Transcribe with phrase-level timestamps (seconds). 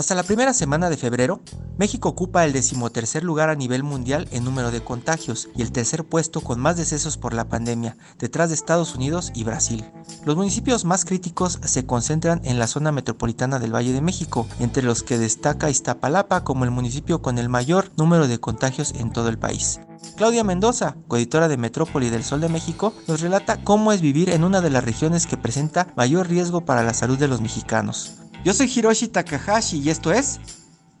[0.00, 1.42] Hasta la primera semana de febrero,
[1.76, 6.04] México ocupa el decimotercer lugar a nivel mundial en número de contagios y el tercer
[6.04, 9.84] puesto con más decesos por la pandemia, detrás de Estados Unidos y Brasil.
[10.24, 14.82] Los municipios más críticos se concentran en la zona metropolitana del Valle de México, entre
[14.82, 19.28] los que destaca Iztapalapa como el municipio con el mayor número de contagios en todo
[19.28, 19.80] el país.
[20.16, 24.44] Claudia Mendoza, coeditora de Metrópoli del Sol de México, nos relata cómo es vivir en
[24.44, 28.19] una de las regiones que presenta mayor riesgo para la salud de los mexicanos.
[28.42, 30.40] Yo soy Hiroshi Takahashi y esto es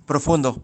[0.04, 0.62] Profundo.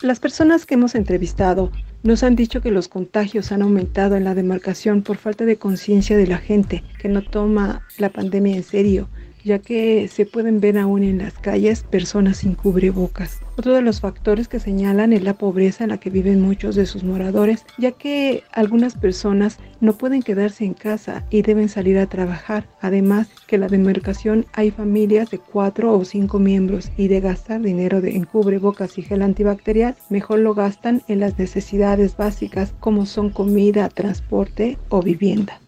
[0.00, 1.70] Las personas que hemos entrevistado
[2.02, 6.16] nos han dicho que los contagios han aumentado en la demarcación por falta de conciencia
[6.16, 9.08] de la gente que no toma la pandemia en serio
[9.44, 13.40] ya que se pueden ver aún en las calles personas sin cubrebocas.
[13.56, 16.86] Otro de los factores que señalan es la pobreza en la que viven muchos de
[16.86, 22.08] sus moradores, ya que algunas personas no pueden quedarse en casa y deben salir a
[22.08, 22.66] trabajar.
[22.80, 28.02] Además que la demarcación hay familias de cuatro o cinco miembros y de gastar dinero
[28.02, 33.88] en cubrebocas y gel antibacterial, mejor lo gastan en las necesidades básicas como son comida,
[33.88, 35.60] transporte o vivienda.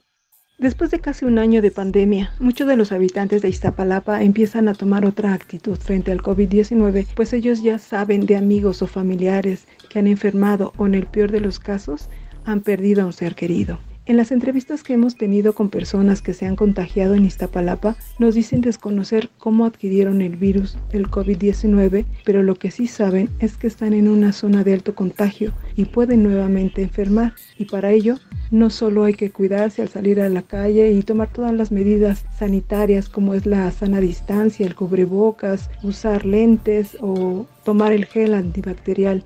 [0.58, 4.74] Después de casi un año de pandemia, muchos de los habitantes de Iztapalapa empiezan a
[4.74, 9.98] tomar otra actitud frente al COVID-19, pues ellos ya saben de amigos o familiares que
[9.98, 12.08] han enfermado o en el peor de los casos
[12.46, 13.78] han perdido a un ser querido.
[14.08, 18.36] En las entrevistas que hemos tenido con personas que se han contagiado en Iztapalapa, nos
[18.36, 23.66] dicen desconocer cómo adquirieron el virus del COVID-19, pero lo que sí saben es que
[23.66, 27.34] están en una zona de alto contagio y pueden nuevamente enfermar.
[27.58, 28.18] Y para ello,
[28.52, 32.26] no solo hay que cuidarse al salir a la calle y tomar todas las medidas
[32.38, 39.24] sanitarias como es la sana distancia, el cubrebocas, usar lentes o tomar el gel antibacterial,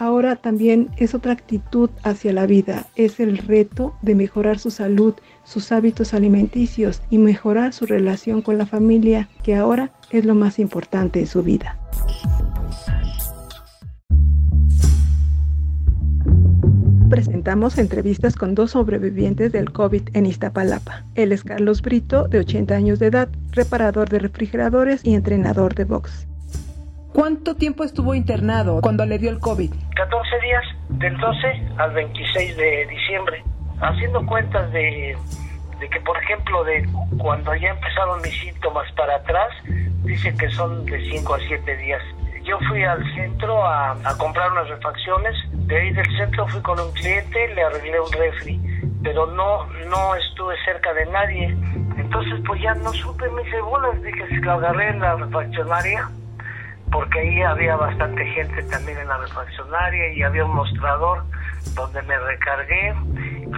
[0.00, 5.14] ahora también es otra actitud hacia la vida, es el reto de mejorar su salud,
[5.44, 10.58] sus hábitos alimenticios y mejorar su relación con la familia, que ahora es lo más
[10.58, 11.76] importante en su vida.
[17.10, 21.04] presentamos entrevistas con dos sobrevivientes del COVID en Iztapalapa.
[21.16, 25.84] Él es Carlos Brito, de 80 años de edad, reparador de refrigeradores y entrenador de
[25.84, 26.28] box.
[27.12, 29.72] ¿Cuánto tiempo estuvo internado cuando le dio el COVID?
[29.96, 33.44] 14 días, del 12 al 26 de diciembre.
[33.80, 35.16] Haciendo cuentas de,
[35.80, 39.50] de que, por ejemplo, de cuando ya empezaron mis síntomas para atrás,
[40.04, 42.02] dice que son de 5 a 7 días
[42.44, 45.34] yo fui al centro a, a comprar unas refacciones.
[45.52, 48.60] De ahí del centro fui con un cliente, le arreglé un refri,
[49.02, 51.56] pero no, no estuve cerca de nadie.
[51.96, 56.10] Entonces, pues ya no supe mis bolas, dije, si lo agarré en la refaccionaria,
[56.90, 61.24] porque ahí había bastante gente también en la refaccionaria y había un mostrador
[61.74, 62.94] donde me recargué,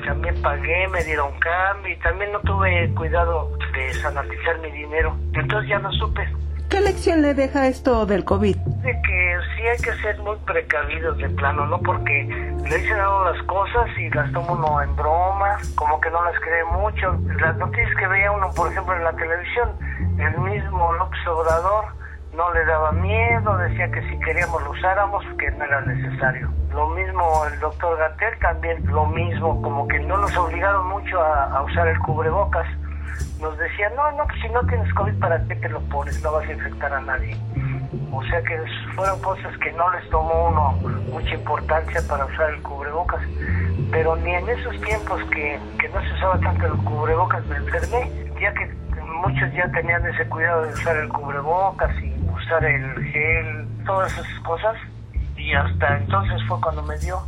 [0.06, 5.16] también pagué, me dieron cambio y también no tuve cuidado de sanatizar mi dinero.
[5.34, 6.28] Entonces ya no supe.
[6.68, 8.56] ¿Qué lección le deja esto del COVID?
[8.56, 11.78] De que sí hay que ser muy precavidos de plano, ¿no?
[11.78, 16.10] Porque le dicen a uno las cosas y las toma uno en broma, como que
[16.10, 17.18] no las cree mucho.
[17.40, 19.68] Las noticias que veía uno, por ejemplo, en la televisión,
[20.18, 22.01] el mismo López Obrador
[22.34, 26.50] no le daba miedo, decía que si queríamos lo usáramos, que no era necesario.
[26.72, 31.62] Lo mismo el doctor Gatel, también lo mismo, como que no nos obligaron mucho a,
[31.62, 32.66] usar el cubrebocas
[33.40, 36.22] nos decían, no, no, pues si no tienes COVID, ¿para qué te lo pones?
[36.22, 37.36] No vas a infectar a nadie.
[38.12, 38.56] O sea que
[38.94, 40.72] fueron cosas que no les tomó uno
[41.10, 43.20] mucha importancia para usar el cubrebocas.
[43.90, 48.10] Pero ni en esos tiempos que, que no se usaba tanto el cubrebocas me enfermé,
[48.40, 48.70] ya que
[49.26, 52.11] muchos ya tenían ese cuidado de usar el cubrebocas y
[52.52, 54.76] usar el gel, todas esas cosas.
[55.36, 57.20] Y hasta entonces fue cuando me dio.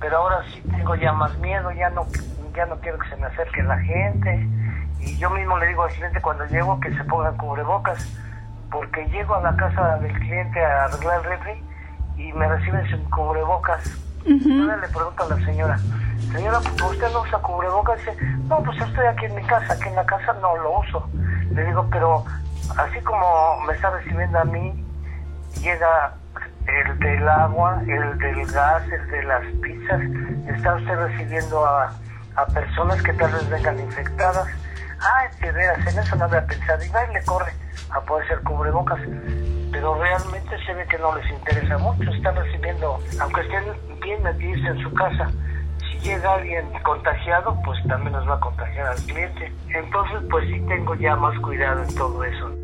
[0.00, 2.06] Pero ahora sí tengo ya más miedo, ya no,
[2.54, 4.48] ya no quiero que se me acerque la gente
[5.04, 8.06] y yo mismo le digo al cliente cuando llego que se pongan cubrebocas,
[8.70, 11.64] porque llego a la casa del cliente a arreglar el refri
[12.16, 13.84] y me reciben sin cubrebocas.
[14.24, 15.78] Entonces le pregunto a la señora,
[16.32, 17.98] señora, ¿usted no usa cubrebocas?
[17.98, 18.16] Dice,
[18.48, 21.08] no, pues estoy aquí en mi casa, aquí en la casa no lo uso.
[21.50, 22.24] Le digo, pero
[22.78, 24.84] así como me está recibiendo a mí,
[25.60, 26.14] llega
[26.66, 30.00] el del agua, el del gas, el de las pizzas,
[30.54, 31.92] está usted recibiendo a,
[32.36, 34.46] a personas que tal vez vengan infectadas.
[35.00, 37.52] Ay, de veras, en eso no había pensado, y va y le corre
[37.90, 39.00] a poder ser cubrebocas,
[39.72, 43.64] pero realmente se ve que no les interesa mucho, están recibiendo, aunque estén
[44.00, 45.28] bien metidos en su casa,
[45.80, 50.60] si llega alguien contagiado, pues también nos va a contagiar al cliente, entonces pues sí
[50.68, 52.61] tengo ya más cuidado en todo eso.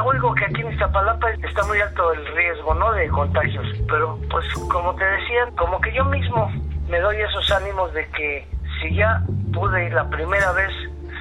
[0.00, 2.92] Oigo que aquí en Iztapalapa está muy alto el riesgo, ¿no?
[2.92, 6.50] De contagios, pero pues como te decía, como que yo mismo
[6.88, 8.48] me doy esos ánimos de que
[8.80, 9.22] si ya
[9.52, 10.70] pude la primera vez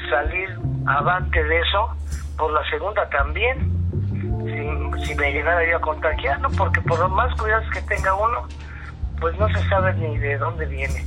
[0.10, 0.50] salir
[0.88, 1.96] avante de eso,
[2.38, 3.72] por la segunda también,
[5.06, 6.50] si, me llegara yo a contagiar, ¿no?
[6.52, 8.48] Porque por más cuidados que tenga uno,
[9.20, 11.06] pues no se sabe ni de dónde viene.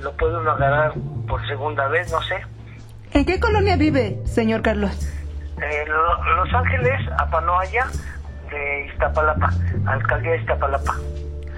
[0.00, 0.94] Lo puede uno agarrar
[1.28, 2.36] por segunda vez, no sé.
[3.12, 5.15] ¿En qué colonia vive, señor Carlos?
[5.62, 5.84] Eh,
[6.36, 7.86] Los Ángeles, Apanoaya,
[8.50, 9.50] de Iztapalapa,
[9.86, 10.94] alcaldía de Iztapalapa.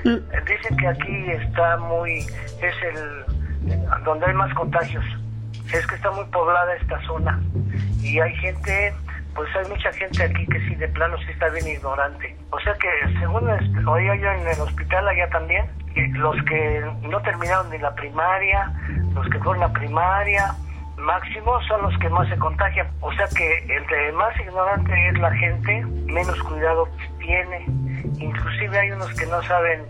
[0.04, 3.24] Eh, Dicen que aquí está muy, es el,
[4.04, 5.04] donde hay más contagios
[5.72, 7.40] es que está muy poblada esta zona
[8.00, 8.94] y hay gente,
[9.34, 12.34] pues hay mucha gente aquí que sí de plano sí está bien ignorante.
[12.50, 13.48] O sea que según
[13.86, 15.66] oía yo en el hospital allá también,
[16.14, 18.72] los que no terminaron ni la primaria,
[19.14, 20.54] los que fueron la primaria,
[20.98, 22.88] máximo son los que más se contagian.
[23.00, 27.64] O sea que el más ignorante es la gente, menos cuidado tiene.
[28.18, 29.82] Inclusive hay unos que no saben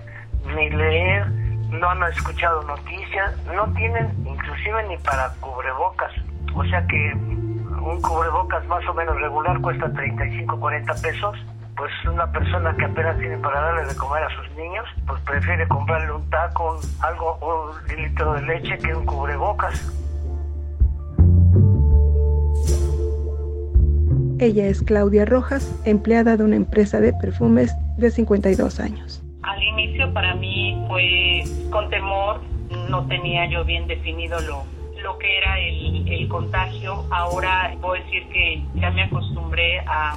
[0.54, 1.26] ni leer,
[1.70, 6.12] no han escuchado noticias, no tienen inclusive ni para cubrebocas.
[6.54, 11.38] O sea que un cubrebocas más o menos regular cuesta 35, 40 pesos.
[11.76, 15.68] Pues una persona que apenas tiene para darle de comer a sus niños, pues prefiere
[15.68, 19.94] comprarle un taco, algo, un litro de leche que un cubrebocas.
[24.40, 29.20] Ella es Claudia Rojas, empleada de una empresa de perfumes de 52 años.
[29.42, 32.40] Al inicio para mí fue con temor,
[32.88, 34.62] no tenía yo bien definido lo,
[35.02, 37.04] lo que era el, contagio.
[37.10, 40.16] Ahora puedo decir que ya me acostumbré a,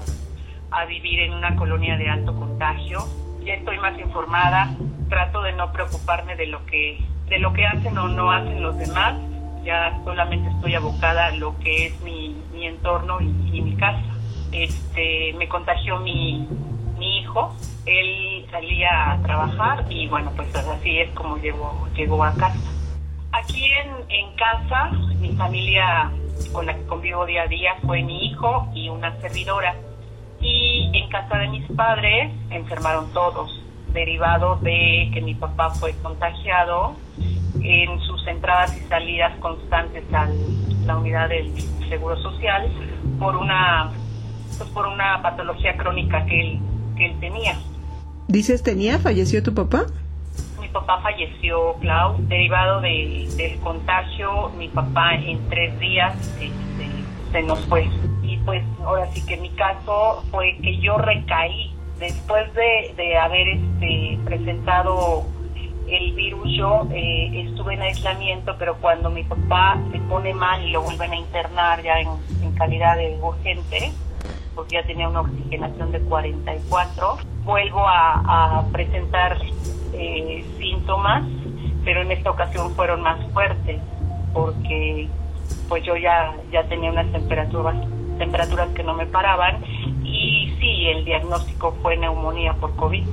[0.69, 2.99] a vivir en una colonia de alto contagio.
[3.43, 4.75] Ya estoy más informada,
[5.09, 8.77] trato de no preocuparme de lo que, de lo que hacen o no hacen los
[8.77, 9.15] demás.
[9.63, 14.10] Ya solamente estoy abocada a lo que es mi, mi entorno y mi casa.
[14.51, 16.47] Este, me contagió mi,
[16.97, 17.55] mi hijo,
[17.85, 22.59] él salía a trabajar y bueno, pues así es como llegó, llegó a casa.
[23.31, 26.11] Aquí en, en casa, mi familia
[26.51, 29.75] con la que convivo día a día fue mi hijo y una servidora.
[30.39, 33.61] Y en casa de mis padres enfermaron todos,
[33.93, 36.95] derivado de que mi papá fue contagiado
[37.61, 40.27] en sus entradas y salidas constantes a
[40.85, 41.53] la unidad del
[41.89, 42.71] Seguro Social
[43.19, 43.91] por una,
[44.61, 46.59] pues por una patología crónica que él,
[46.95, 47.57] que él tenía.
[48.27, 48.99] ¿Dices tenía?
[48.99, 49.85] ¿Falleció tu papá?
[50.59, 54.49] Mi papá falleció, Clau, derivado de, del contagio.
[54.57, 56.89] Mi papá en tres días este,
[57.31, 57.89] se nos fue.
[58.21, 63.47] Y pues ahora sí que mi caso fue que yo recaí después de, de haber
[63.47, 65.25] este, presentado
[65.91, 70.71] el virus yo eh, estuve en aislamiento, pero cuando mi papá se pone mal y
[70.71, 72.09] lo vuelven a internar ya en,
[72.55, 73.91] calidad de urgente,
[74.61, 79.35] porque ya tenía una oxigenación de 44, vuelvo a, presentar
[79.93, 81.23] eh, síntomas,
[81.83, 83.81] pero en esta ocasión fueron más fuertes,
[84.33, 85.09] porque
[85.67, 87.75] pues yo ya, ya tenía unas temperaturas,
[88.19, 89.63] temperaturas que no me paraban.
[90.03, 93.03] Y sí, el diagnóstico fue neumonía por COVID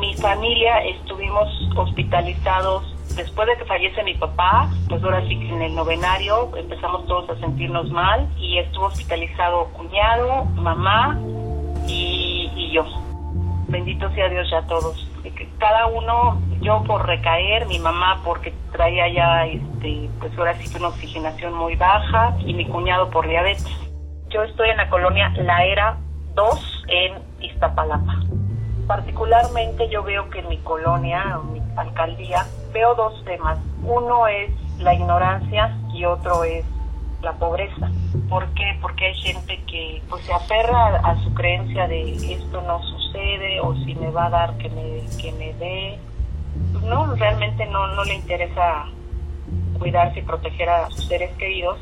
[0.00, 5.62] mi familia estuvimos hospitalizados después de que fallece mi papá, pues ahora sí que en
[5.62, 11.18] el novenario empezamos todos a sentirnos mal y estuvo hospitalizado cuñado, mamá
[11.86, 12.84] y, yo.
[13.68, 15.06] Bendito sea Dios ya todos.
[15.58, 20.78] Cada uno, yo por recaer, mi mamá porque traía ya, este, pues ahora sí que
[20.78, 23.66] una oxigenación muy baja y mi cuñado por diabetes.
[24.30, 25.98] Yo estoy en la colonia La Era
[26.34, 28.20] 2 en Iztapalapa
[28.90, 33.58] particularmente yo veo que en mi colonia, o mi alcaldía, veo dos temas.
[33.82, 36.64] Uno es la ignorancia y otro es
[37.22, 37.90] la pobreza.
[38.28, 38.78] ¿Por qué?
[38.80, 43.74] Porque hay gente que pues se aferra a, su creencia de esto no sucede o
[43.84, 45.98] si me va a dar que me, que me dé.
[46.82, 48.86] No, realmente no, no le interesa
[49.78, 51.78] cuidarse y proteger a sus seres queridos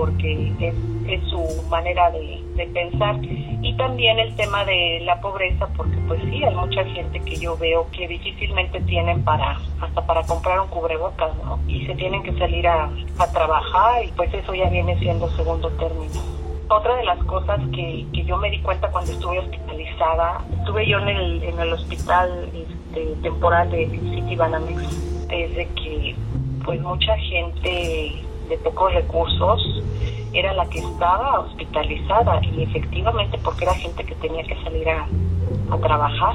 [0.00, 0.74] porque es,
[1.08, 2.40] es su manera de,
[2.72, 3.16] pensar.
[3.22, 7.56] Y también el tema de la pobreza, porque pues sí, hay mucha gente que yo
[7.56, 11.58] veo que difícilmente tienen para, hasta para comprar un cubrebocas, ¿no?
[11.66, 15.68] Y se tienen que salir a, a trabajar y pues eso ya viene siendo segundo
[15.70, 16.20] término.
[16.68, 20.98] Otra de las cosas que, que yo me di cuenta cuando estuve hospitalizada, estuve yo
[20.98, 26.14] en el, en el hospital este, temporal de City Banamex, desde que
[26.64, 29.62] pues mucha gente de pocos recursos
[30.32, 35.06] era la que estaba hospitalizada y efectivamente porque era gente que tenía que salir a,
[35.80, 36.34] trabajar.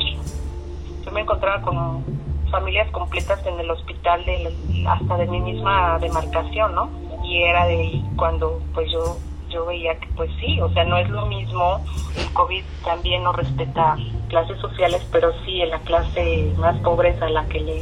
[1.06, 2.04] Yo me encontraba con
[2.50, 6.90] familias completas en el hospital de, hasta de mi misma demarcación, ¿no?
[7.24, 9.18] Y era de cuando pues yo
[9.50, 11.82] yo veía que pues sí, o sea, no es lo mismo,
[12.18, 13.96] el COVID también no respeta
[14.30, 17.82] clases sociales, pero sí en la clase más pobre a la que le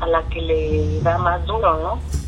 [0.00, 2.21] a la que le da más duro, ¿no?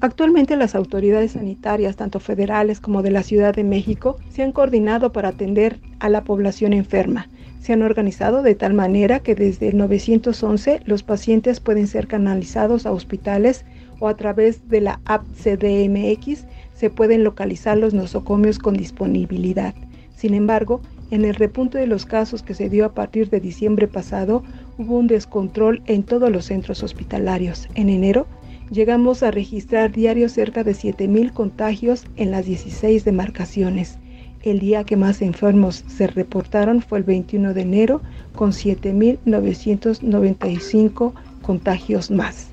[0.00, 5.12] Actualmente las autoridades sanitarias, tanto federales como de la Ciudad de México, se han coordinado
[5.12, 7.28] para atender a la población enferma.
[7.60, 12.86] Se han organizado de tal manera que desde el 911 los pacientes pueden ser canalizados
[12.86, 13.64] a hospitales
[13.98, 19.74] o a través de la app CDMX se pueden localizar los nosocomios con disponibilidad.
[20.14, 23.88] Sin embargo, en el repunte de los casos que se dio a partir de diciembre
[23.88, 24.44] pasado,
[24.78, 27.68] hubo un descontrol en todos los centros hospitalarios.
[27.74, 28.26] En enero,
[28.70, 33.98] llegamos a registrar diarios cerca de 7.000 contagios en las 16 demarcaciones.
[34.42, 38.00] El día que más enfermos se reportaron fue el 21 de enero,
[38.34, 42.48] con 7.995 contagios más.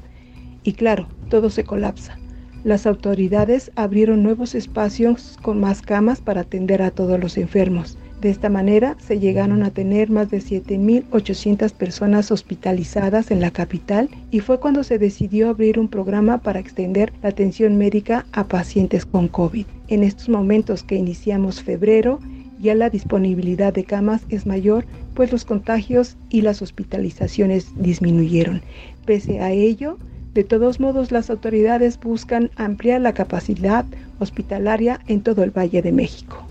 [0.64, 2.20] Y claro, todo se colapsa.
[2.64, 8.00] Las autoridades abrieron nuevos espacios con más camas para atender a todos los enfermos.
[8.26, 14.10] De esta manera se llegaron a tener más de 7.800 personas hospitalizadas en la capital
[14.32, 19.06] y fue cuando se decidió abrir un programa para extender la atención médica a pacientes
[19.06, 19.68] con COVID.
[19.90, 22.20] En estos momentos que iniciamos febrero,
[22.60, 28.64] ya la disponibilidad de camas es mayor, pues los contagios y las hospitalizaciones disminuyeron.
[29.06, 30.00] Pese a ello,
[30.34, 33.86] de todos modos, las autoridades buscan ampliar la capacidad
[34.18, 36.44] hospitalaria en todo el Valle de México.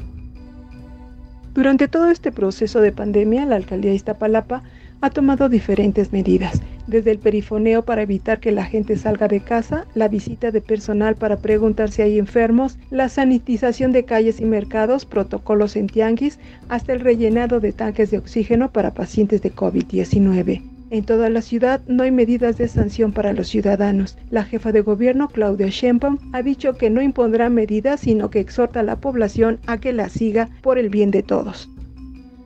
[1.55, 4.65] Durante todo este proceso de pandemia, la alcaldía de Iztapalapa
[5.01, 9.87] ha tomado diferentes medidas, desde el perifoneo para evitar que la gente salga de casa,
[9.95, 15.05] la visita de personal para preguntar si hay enfermos, la sanitización de calles y mercados,
[15.05, 20.74] protocolos en tianguis, hasta el rellenado de tanques de oxígeno para pacientes de COVID-19.
[20.95, 24.17] En toda la ciudad no hay medidas de sanción para los ciudadanos.
[24.31, 28.79] La jefa de gobierno, Claudia Sheinbaum, ha dicho que no impondrá medidas, sino que exhorta
[28.79, 31.69] a la población a que la siga por el bien de todos.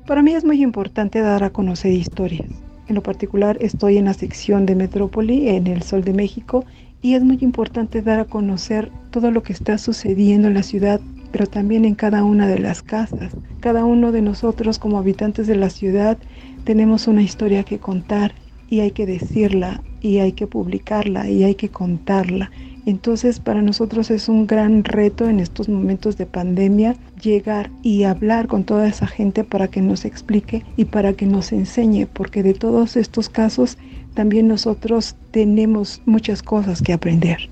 [0.06, 2.48] Para mí es muy importante dar a conocer historias.
[2.88, 6.64] En lo particular estoy en la sección de Metrópoli, en el Sol de México,
[7.02, 11.02] y es muy importante dar a conocer todo lo que está sucediendo en la ciudad,
[11.32, 13.32] pero también en cada una de las casas.
[13.60, 16.18] Cada uno de nosotros como habitantes de la ciudad
[16.64, 18.32] tenemos una historia que contar
[18.68, 22.50] y hay que decirla y hay que publicarla y hay que contarla.
[22.86, 28.46] Entonces para nosotros es un gran reto en estos momentos de pandemia llegar y hablar
[28.46, 32.54] con toda esa gente para que nos explique y para que nos enseñe, porque de
[32.54, 33.76] todos estos casos
[34.14, 37.50] también nosotros tenemos muchas cosas que aprender.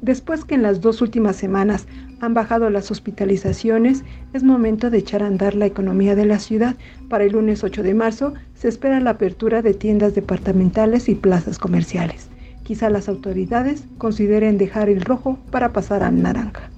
[0.00, 1.86] Después que en las dos últimas semanas
[2.20, 6.76] han bajado las hospitalizaciones, es momento de echar a andar la economía de la ciudad.
[7.08, 11.58] Para el lunes 8 de marzo se espera la apertura de tiendas departamentales y plazas
[11.58, 12.28] comerciales.
[12.62, 16.70] Quizá las autoridades consideren dejar el rojo para pasar al naranja.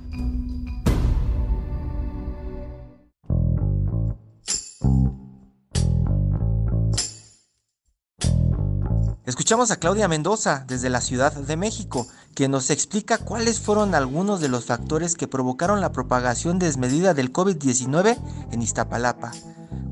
[9.31, 14.41] Escuchamos a Claudia Mendoza desde la Ciudad de México, que nos explica cuáles fueron algunos
[14.41, 18.19] de los factores que provocaron la propagación desmedida del COVID-19
[18.51, 19.31] en Iztapalapa.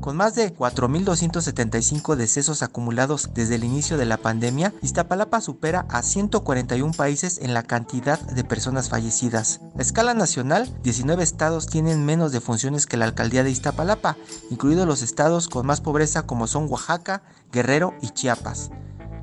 [0.01, 6.01] Con más de 4.275 decesos acumulados desde el inicio de la pandemia, Iztapalapa supera a
[6.01, 9.61] 141 países en la cantidad de personas fallecidas.
[9.77, 14.17] A escala nacional, 19 estados tienen menos defunciones que la alcaldía de Iztapalapa,
[14.51, 18.69] incluidos los estados con más pobreza como son Oaxaca, Guerrero y Chiapas.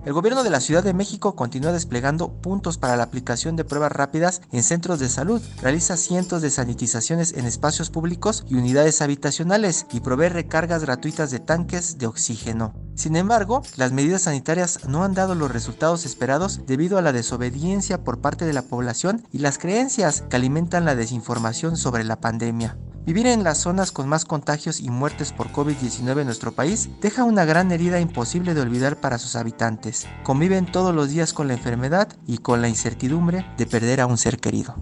[0.06, 3.90] El gobierno de la Ciudad de México continúa desplegando puntos para la aplicación de pruebas
[3.90, 9.84] rápidas en centros de salud, realiza cientos de sanitizaciones en espacios públicos y unidades habitacionales
[9.90, 12.72] y provee recargas gratuitas de tanques de oxígeno.
[12.94, 18.04] Sin embargo, las medidas sanitarias no han dado los resultados esperados debido a la desobediencia
[18.04, 22.78] por parte de la población y las creencias que alimentan la desinformación sobre la pandemia.
[23.06, 27.22] Vivir en las zonas con más contagios y muertes por COVID-19 en nuestro país deja
[27.22, 30.08] una gran herida imposible de olvidar para sus habitantes.
[30.24, 34.18] Conviven todos los días con la enfermedad y con la incertidumbre de perder a un
[34.18, 34.74] ser querido.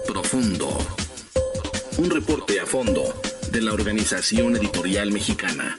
[0.07, 0.69] Profundo.
[1.99, 3.03] Un reporte a fondo
[3.51, 5.79] de la Organización Editorial Mexicana.